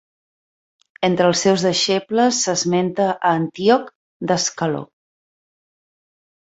Entre 1.07 1.27
els 1.31 1.43
seus 1.47 1.65
deixebles 1.67 2.41
s'esmenta 2.47 3.07
a 3.13 3.37
Antíoc 3.43 3.95
d'Ascaló. 4.27 4.85